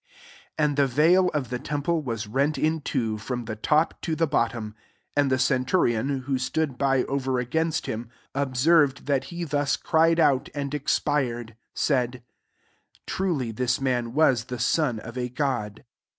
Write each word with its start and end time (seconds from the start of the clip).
38 0.57 0.65
And 0.65 0.77
the 0.77 0.87
veil 0.87 1.27
of 1.29 1.49
the 1.51 1.59
temple 1.59 2.01
was 2.01 2.25
rent 2.25 2.57
in 2.57 2.81
two, 2.81 3.19
from 3.19 3.45
the 3.45 3.55
top 3.55 4.01
to 4.01 4.15
the 4.15 4.25
bottom. 4.25 4.73
39 5.15 5.15
And 5.17 5.31
the 5.31 5.35
o^^itu 5.35 5.73
rion, 5.79 6.09
who 6.21 6.39
stood 6.39 6.75
by 6.79 7.03
ov«r 7.03 7.33
ag^ainst 7.35 7.85
him, 7.85 8.09
observing 8.33 9.05
that 9.05 9.25
he 9.25 9.43
thus 9.43 9.75
cried 9.77 10.19
out, 10.19 10.49
and 10.55 10.73
expired, 10.73 11.55
said, 11.75 12.23
<* 12.63 13.05
Truly 13.05 13.51
this 13.51 13.79
man 13.79 14.13
was 14.15 14.45
the 14.45 14.57
son 14.57 14.97
of 14.99 15.19
a 15.19 15.29
god." 15.29 15.85